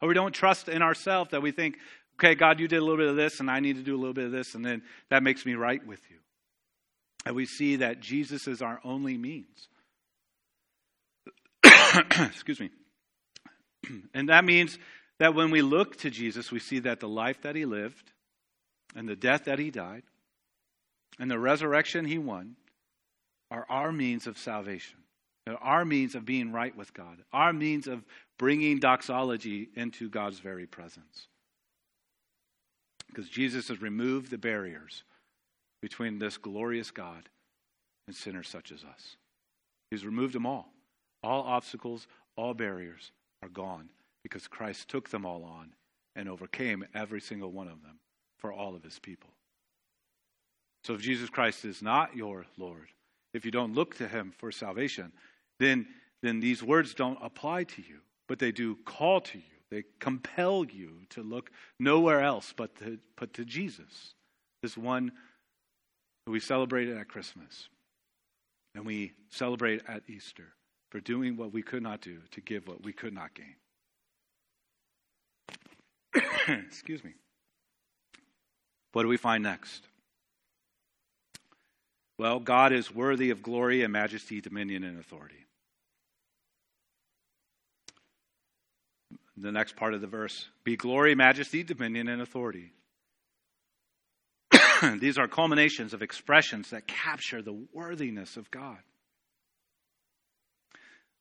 [0.00, 1.78] Or we don't trust in ourselves that we think,
[2.18, 3.98] okay, God, you did a little bit of this and I need to do a
[3.98, 6.16] little bit of this and then that makes me right with you.
[7.24, 9.68] And we see that Jesus is our only means.
[11.64, 12.70] Excuse me.
[14.14, 14.78] And that means
[15.18, 18.12] that when we look to Jesus, we see that the life that he lived,
[18.96, 20.02] and the death that he died
[21.18, 22.56] and the resurrection he won
[23.50, 24.98] are our means of salvation.
[25.44, 28.04] They're our means of being right with God, our means of
[28.38, 31.28] bringing doxology into God's very presence.
[33.06, 35.04] Because Jesus has removed the barriers
[35.80, 37.28] between this glorious God
[38.08, 39.16] and sinners such as us.
[39.90, 40.72] He's removed them all.
[41.22, 43.88] All obstacles, all barriers are gone
[44.22, 45.72] because Christ took them all on
[46.14, 48.00] and overcame every single one of them
[48.38, 49.30] for all of his people.
[50.84, 52.88] So if Jesus Christ is not your Lord,
[53.34, 55.12] if you don't look to him for salvation,
[55.58, 55.86] then,
[56.22, 59.44] then these words don't apply to you, but they do call to you.
[59.70, 64.14] They compel you to look nowhere else but to, but to Jesus,
[64.62, 65.12] this one
[66.24, 67.68] who we celebrated at Christmas
[68.74, 70.55] and we celebrate at Easter
[70.90, 73.56] for doing what we could not do to give what we could not gain.
[76.66, 77.12] Excuse me.
[78.92, 79.86] What do we find next?
[82.18, 85.44] Well, God is worthy of glory and majesty, dominion, and authority.
[89.36, 92.72] The next part of the verse be glory, majesty, dominion, and authority.
[94.98, 98.78] These are culminations of expressions that capture the worthiness of God.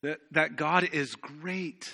[0.06, 1.92] That, that God is great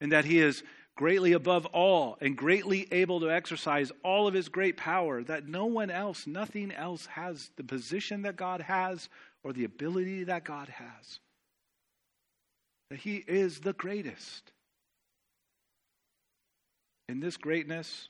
[0.00, 0.62] and that He is
[0.94, 5.66] greatly above all and greatly able to exercise all of his great power that no
[5.66, 9.08] one else, nothing else has the position that God has
[9.42, 11.18] or the ability that God has.
[12.90, 14.52] That he is the greatest.
[17.08, 18.08] And this greatness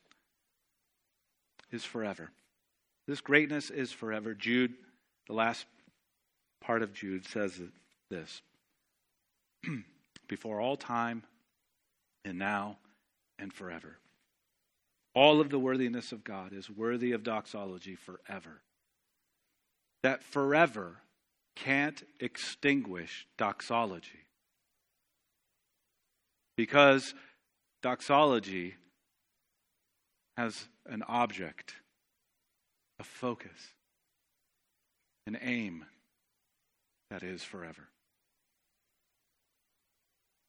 [1.72, 2.30] is forever.
[3.08, 4.34] This greatness is forever.
[4.34, 4.74] Jude,
[5.28, 5.64] the last
[6.60, 7.58] part of Jude says
[8.10, 8.42] this
[10.28, 11.22] Before all time,
[12.24, 12.78] and now
[13.38, 13.98] and forever.
[15.14, 18.60] All of the worthiness of God is worthy of doxology forever.
[20.02, 20.98] That forever
[21.54, 24.26] can't extinguish doxology.
[26.56, 27.14] Because
[27.82, 28.74] doxology
[30.36, 31.74] has an object,
[32.98, 33.72] a focus,
[35.26, 35.86] an aim
[37.10, 37.88] that is forever.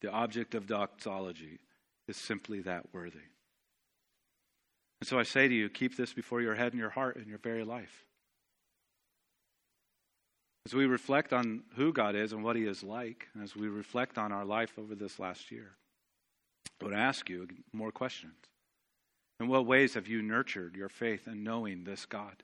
[0.01, 1.59] The object of doxology
[2.07, 3.19] is simply that worthy.
[4.99, 7.27] And so I say to you, keep this before your head and your heart and
[7.27, 8.05] your very life.
[10.65, 13.67] As we reflect on who God is and what He is like, and as we
[13.67, 15.77] reflect on our life over this last year,
[16.81, 18.35] I would ask you more questions.
[19.39, 22.43] In what ways have you nurtured your faith in knowing this God?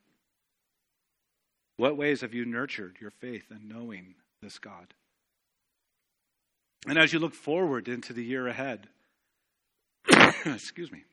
[1.78, 4.94] What ways have you nurtured your faith in knowing this God?
[6.86, 8.88] And as you look forward into the year ahead,
[10.46, 11.04] excuse me,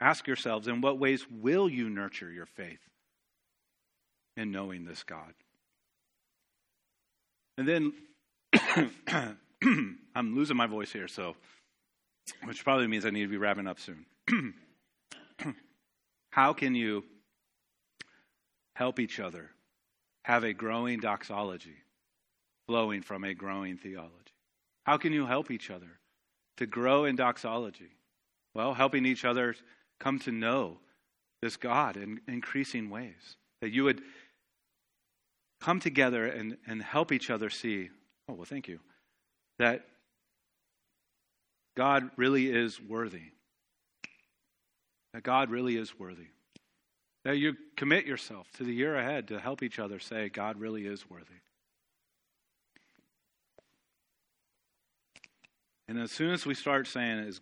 [0.00, 2.78] ask yourselves in what ways will you nurture your faith
[4.36, 5.34] in knowing this God?
[7.58, 7.92] And then
[10.14, 11.36] I'm losing my voice here, so
[12.44, 14.06] which probably means I need to be wrapping up soon.
[16.30, 17.04] How can you
[18.74, 19.50] help each other
[20.22, 21.76] have a growing doxology
[22.66, 24.12] flowing from a growing theology?
[24.84, 25.98] How can you help each other
[26.58, 27.90] to grow in doxology?
[28.54, 29.54] Well, helping each other
[29.98, 30.78] come to know
[31.42, 33.36] this God in increasing ways.
[33.60, 34.02] That you would
[35.60, 37.90] come together and, and help each other see,
[38.28, 38.80] oh, well, thank you,
[39.58, 39.86] that
[41.76, 43.32] God really is worthy.
[45.12, 46.28] That God really is worthy.
[47.24, 50.86] That you commit yourself to the year ahead to help each other say, God really
[50.86, 51.40] is worthy.
[55.88, 57.40] And as soon as we start saying, is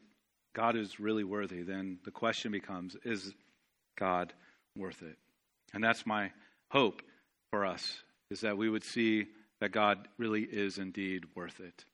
[0.55, 3.35] God is really worthy, then the question becomes, is
[3.99, 4.33] God
[4.77, 5.17] worth it?
[5.75, 6.33] And that's my
[6.71, 7.03] hope
[7.51, 9.27] for us, is that we would see
[9.61, 11.85] that God really is indeed worth it.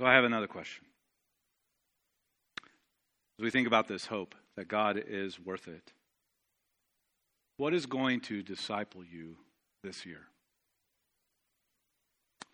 [0.00, 0.84] So I have another question.
[3.38, 5.92] As we think about this hope that God is worth it,
[7.56, 9.36] what is going to disciple you
[9.82, 10.26] this year?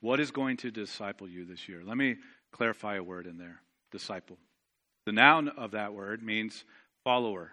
[0.05, 1.81] What is going to disciple you this year?
[1.83, 2.17] Let me
[2.53, 4.37] clarify a word in there disciple.
[5.07, 6.65] The noun of that word means
[7.05, 7.53] follower.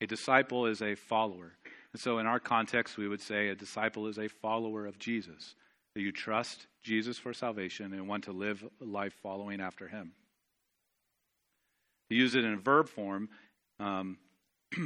[0.00, 1.56] A disciple is a follower.
[1.92, 5.56] And so, in our context, we would say a disciple is a follower of Jesus
[5.96, 10.12] that you trust Jesus for salvation and want to live a life following after him.
[12.10, 13.28] To use it in a verb form,
[13.80, 14.16] um,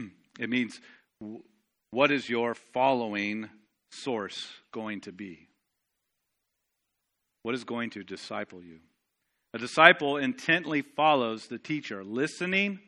[0.41, 0.81] it means
[1.91, 3.51] what is your following
[3.91, 5.49] source going to be?
[7.45, 8.81] What is going to disciple you?
[9.53, 12.81] A disciple intently follows the teacher, listening,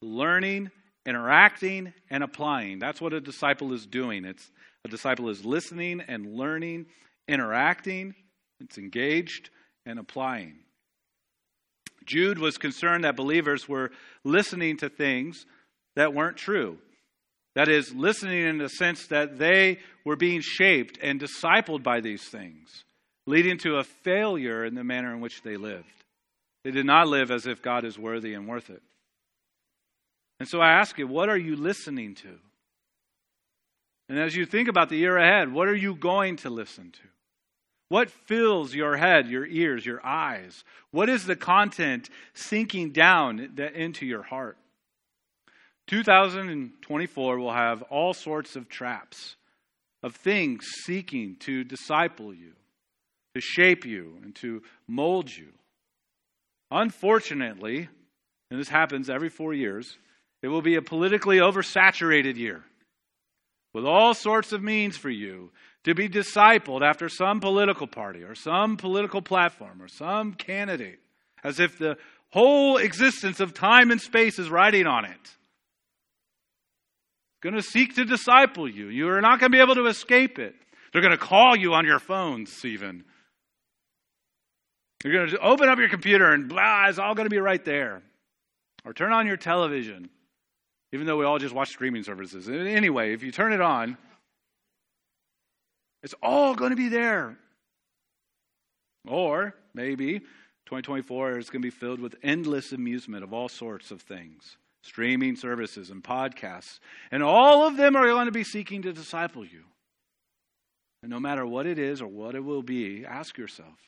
[0.00, 0.70] learning,
[1.04, 2.78] interacting, and applying.
[2.78, 4.24] That's what a disciple is doing.
[4.24, 4.50] It's
[4.84, 6.86] a disciple is listening and learning
[7.26, 8.14] interacting,
[8.60, 9.50] it's engaged,
[9.84, 10.58] and applying.
[12.06, 13.90] Jude was concerned that believers were
[14.22, 15.44] listening to things
[15.96, 16.78] that weren't true.
[17.56, 22.22] That is, listening in the sense that they were being shaped and discipled by these
[22.22, 22.84] things,
[23.26, 25.86] leading to a failure in the manner in which they lived.
[26.64, 28.82] They did not live as if God is worthy and worth it.
[30.40, 32.38] And so I ask you, what are you listening to?
[34.08, 37.08] And as you think about the year ahead, what are you going to listen to?
[37.88, 40.64] What fills your head, your ears, your eyes?
[40.90, 43.38] What is the content sinking down
[43.74, 44.58] into your heart?
[45.86, 49.36] 2024 will have all sorts of traps
[50.02, 52.52] of things seeking to disciple you,
[53.34, 55.48] to shape you, and to mold you.
[56.70, 57.88] Unfortunately,
[58.50, 59.98] and this happens every four years,
[60.42, 62.62] it will be a politically oversaturated year
[63.72, 65.50] with all sorts of means for you
[65.82, 71.00] to be discipled after some political party or some political platform or some candidate,
[71.42, 71.96] as if the
[72.30, 75.36] whole existence of time and space is riding on it.
[77.42, 78.88] Going to seek to disciple you.
[78.88, 80.54] You are not going to be able to escape it.
[80.92, 83.04] They're going to call you on your phones, even.
[85.04, 87.62] You're going to open up your computer and blah, it's all going to be right
[87.62, 88.02] there.
[88.86, 90.08] Or turn on your television,
[90.92, 92.48] even though we all just watch streaming services.
[92.48, 93.98] Anyway, if you turn it on,
[96.02, 97.36] it's all going to be there.
[99.06, 104.00] Or maybe 2024 is going to be filled with endless amusement of all sorts of
[104.02, 106.78] things streaming services and podcasts.
[107.10, 109.64] And all of them are going to be seeking to disciple you.
[111.02, 113.78] And no matter what it is or what it will be, ask yourself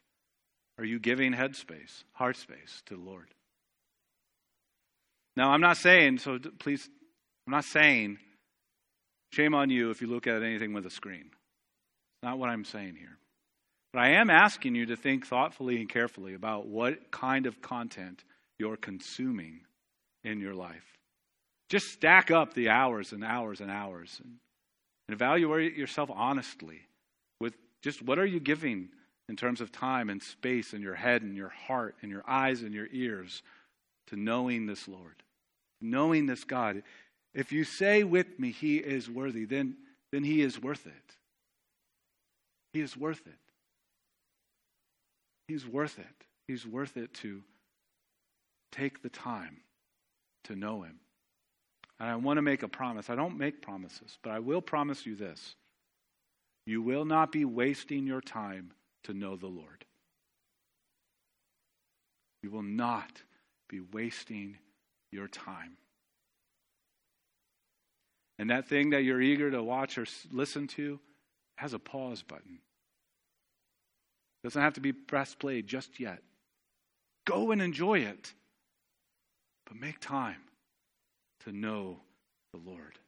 [0.78, 3.28] are you giving headspace, heart space to the Lord?
[5.36, 6.88] Now, I'm not saying, so please,
[7.46, 8.18] I'm not saying
[9.32, 11.26] shame on you if you look at anything with a screen.
[11.26, 13.18] It's not what I'm saying here.
[13.92, 18.24] But I am asking you to think thoughtfully and carefully about what kind of content
[18.58, 19.60] you're consuming
[20.24, 20.98] in your life.
[21.68, 24.34] Just stack up the hours and hours and hours and,
[25.08, 26.80] and evaluate yourself honestly
[27.40, 28.88] with just what are you giving
[29.28, 32.62] in terms of time and space in your head and your heart and your eyes
[32.62, 33.42] and your ears
[34.08, 35.22] to knowing this Lord,
[35.80, 36.82] knowing this God.
[37.34, 39.76] If you say with me, He is worthy, then,
[40.12, 41.16] then He is worth it.
[42.72, 43.32] He is worth it.
[45.48, 46.06] He's worth it.
[46.46, 47.42] He's worth it to
[48.70, 49.58] take the time
[50.44, 51.00] to know Him.
[51.98, 53.10] And I want to make a promise.
[53.10, 55.56] I don't make promises, but I will promise you this.
[56.66, 58.72] You will not be wasting your time
[59.06, 59.84] to know the Lord.
[62.42, 63.22] You will not
[63.68, 64.56] be wasting
[65.10, 65.76] your time.
[68.38, 71.00] And that thing that you're eager to watch or listen to
[71.56, 72.58] has a pause button.
[74.44, 76.22] Doesn't have to be press play just yet.
[77.24, 78.32] Go and enjoy it.
[79.66, 80.36] But make time
[81.44, 81.98] to know
[82.52, 82.98] the Lord.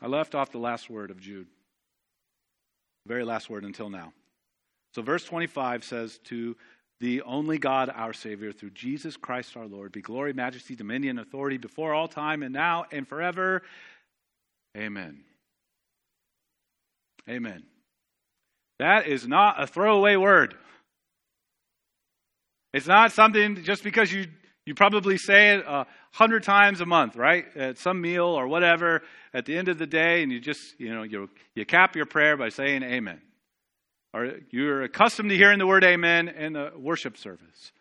[0.00, 1.48] I left off the last word of Jude.
[3.06, 4.12] Very last word until now.
[4.98, 6.56] So, verse 25 says, To
[6.98, 11.56] the only God, our Savior, through Jesus Christ our Lord, be glory, majesty, dominion, authority
[11.56, 13.62] before all time and now and forever.
[14.76, 15.20] Amen.
[17.30, 17.62] Amen.
[18.80, 20.56] That is not a throwaway word.
[22.72, 24.26] It's not something just because you
[24.66, 27.44] you probably say it a hundred times a month, right?
[27.56, 30.92] At some meal or whatever, at the end of the day, and you just, you
[30.92, 33.22] know, you, you cap your prayer by saying amen.
[34.14, 37.72] Or you're accustomed to hearing the word amen in the worship service.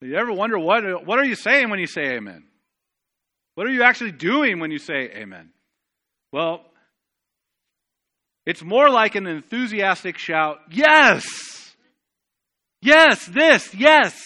[0.00, 2.44] You ever wonder what, what are you saying when you say amen?
[3.54, 5.50] What are you actually doing when you say amen?
[6.32, 6.62] Well,
[8.44, 11.24] it's more like an enthusiastic shout, yes!
[12.82, 14.20] Yes, this, yes!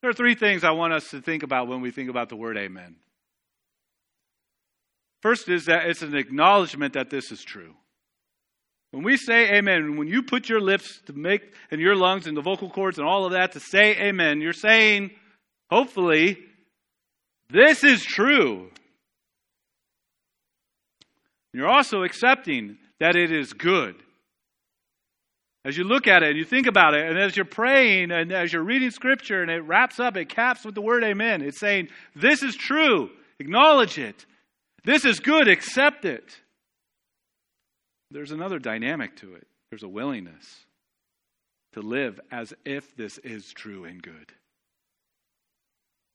[0.00, 2.36] There are three things I want us to think about when we think about the
[2.36, 2.96] word amen.
[5.20, 7.74] First is that it's an acknowledgement that this is true.
[8.92, 12.36] When we say amen, when you put your lips to make, and your lungs and
[12.36, 15.10] the vocal cords and all of that to say amen, you're saying,
[15.70, 16.38] hopefully,
[17.50, 18.70] this is true.
[21.54, 23.96] You're also accepting that it is good.
[25.64, 28.30] As you look at it and you think about it, and as you're praying and
[28.30, 31.40] as you're reading scripture and it wraps up, it caps with the word amen.
[31.40, 33.10] It's saying, This is true.
[33.38, 34.26] Acknowledge it.
[34.84, 35.48] This is good.
[35.48, 36.36] Accept it.
[38.12, 39.46] There's another dynamic to it.
[39.70, 40.66] There's a willingness
[41.72, 44.32] to live as if this is true and good.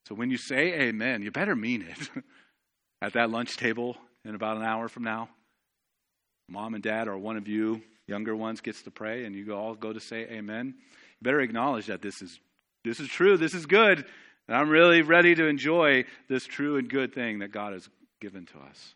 [0.06, 2.24] So when you say amen, you better mean it.
[3.02, 5.28] At that lunch table in about an hour from now,
[6.48, 9.74] mom and dad or one of you younger ones gets to pray and you all
[9.74, 12.40] go to say amen, you better acknowledge that this is
[12.84, 14.04] this is true, this is good,
[14.46, 17.88] and I'm really ready to enjoy this true and good thing that God has
[18.20, 18.94] given to us.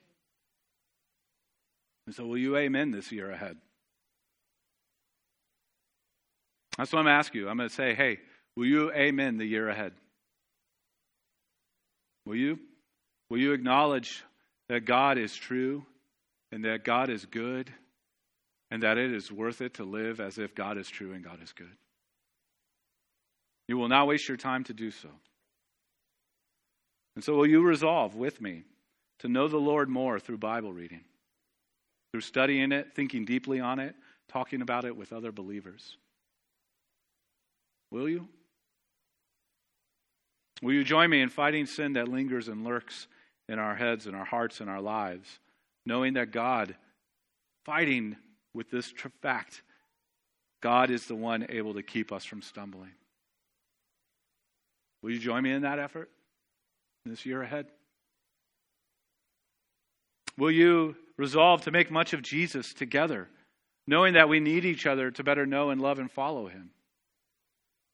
[2.13, 3.57] And so will you amen this year ahead?
[6.77, 7.49] That's what I'm going to ask you.
[7.49, 8.19] I'm going to say, hey,
[8.55, 9.95] will you amen the year ahead?
[12.27, 12.59] Will you?
[13.31, 14.23] Will you acknowledge
[14.69, 15.87] that God is true
[16.51, 17.73] and that God is good
[18.71, 21.43] and that it is worth it to live as if God is true and God
[21.43, 21.79] is good.
[23.69, 25.09] You will not waste your time to do so.
[27.15, 28.65] And so, will you resolve with me
[29.21, 31.05] to know the Lord more through Bible reading,
[32.13, 33.95] through studying it, thinking deeply on it,
[34.29, 35.97] talking about it with other believers?
[37.91, 38.29] Will you?
[40.63, 43.09] Will you join me in fighting sin that lingers and lurks
[43.49, 45.41] in our heads and our hearts and our lives,
[45.85, 46.77] knowing that God,
[47.65, 48.17] fighting
[48.55, 49.63] with this fact
[50.63, 52.93] God is the one able to keep us from stumbling.
[55.03, 56.09] Will you join me in that effort
[57.05, 57.67] this year ahead?
[60.39, 63.29] Will you resolve to make much of Jesus together,
[63.87, 66.71] knowing that we need each other to better know and love and follow him?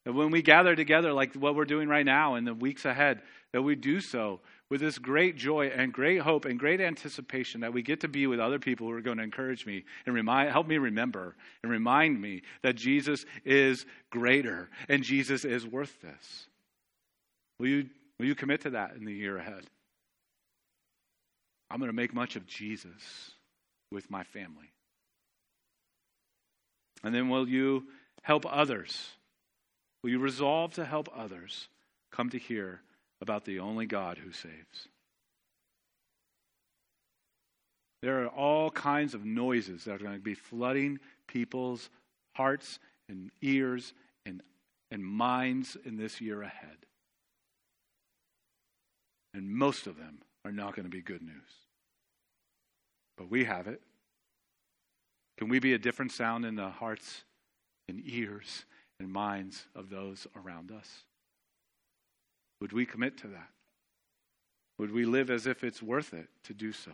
[0.06, 3.20] That when we gather together, like what we're doing right now in the weeks ahead,
[3.52, 7.74] that we do so with this great joy and great hope and great anticipation that
[7.74, 10.50] we get to be with other people who are going to encourage me and remind,
[10.50, 16.46] help me remember and remind me that Jesus is greater and Jesus is worth this.
[17.58, 19.66] Will you, will you commit to that in the year ahead?
[21.70, 23.32] I'm going to make much of Jesus
[23.90, 24.72] with my family.
[27.02, 27.84] And then will you
[28.22, 29.10] help others?
[30.02, 31.68] Will you resolve to help others
[32.10, 32.80] come to hear
[33.20, 34.88] about the only God who saves.
[38.02, 41.90] There are all kinds of noises that are going to be flooding people's
[42.34, 43.92] hearts and ears
[44.24, 44.42] and
[44.90, 46.76] and minds in this year ahead.
[49.34, 51.50] And most of them are not going to be good news.
[53.16, 53.82] But we have it.
[55.36, 57.22] Can we be a different sound in the hearts
[57.88, 58.64] and ears
[58.98, 61.04] and minds of those around us?
[62.60, 63.48] Would we commit to that?
[64.78, 66.92] Would we live as if it's worth it to do so?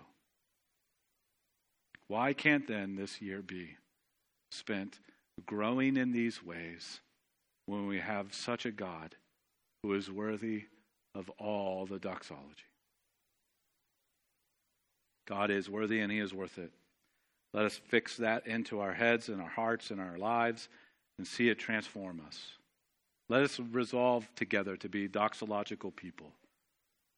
[2.09, 3.77] Why can't then this year be
[4.51, 4.99] spent
[5.47, 7.01] growing in these ways
[7.67, 9.17] when we have such a God
[9.83, 10.65] who is worthy
[11.15, 12.65] of all the doxology?
[15.27, 16.71] God is worthy and He is worth it.
[17.53, 20.69] Let us fix that into our heads and our hearts and our lives
[21.19, 22.41] and see it transform us.
[23.29, 26.33] Let us resolve together to be doxological people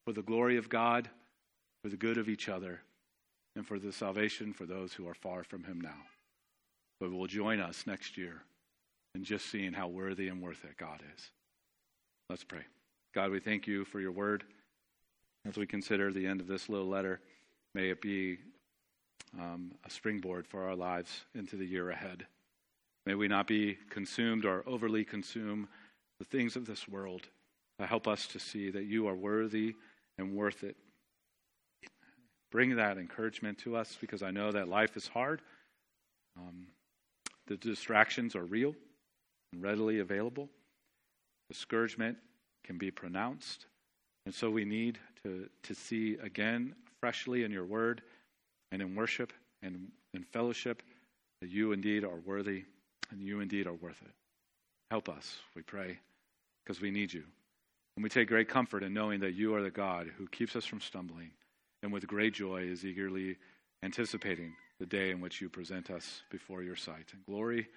[0.04, 1.08] for the glory of God,
[1.82, 2.80] for the good of each other,
[3.56, 5.96] and for the salvation for those who are far from Him now.
[7.00, 8.42] But will join us next year
[9.14, 11.30] in just seeing how worthy and worth it God is.
[12.28, 12.62] Let's pray.
[13.14, 14.44] God, we thank you for your word.
[15.46, 17.20] As we consider the end of this little letter,
[17.76, 18.38] may it be
[19.38, 22.24] um, a springboard for our lives into the year ahead.
[23.04, 25.68] May we not be consumed or overly consume
[26.18, 27.28] the things of this world.
[27.78, 29.74] Help us to see that you are worthy
[30.16, 30.74] and worth it.
[32.50, 35.42] Bring that encouragement to us because I know that life is hard.
[36.38, 36.68] Um,
[37.46, 38.74] the distractions are real
[39.52, 40.48] and readily available.
[41.50, 42.16] Discouragement
[42.64, 43.66] can be pronounced.
[44.24, 48.02] And so we need to, to see again freshly in your word
[48.72, 49.32] and in worship
[49.62, 50.82] and in fellowship
[51.40, 52.64] that you indeed are worthy
[53.10, 54.12] and you indeed are worth it.
[54.90, 55.98] Help us, we pray,
[56.64, 57.24] because we need you.
[57.96, 60.64] And we take great comfort in knowing that you are the God who keeps us
[60.64, 61.30] from stumbling
[61.82, 63.36] and with great joy is eagerly
[63.82, 67.68] anticipating the day in which you present us before your sight in glory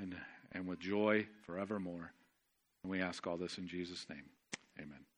[0.00, 0.16] and,
[0.52, 2.12] and with joy forevermore.
[2.82, 4.24] And we ask all this in Jesus' name.
[4.78, 5.15] Amen.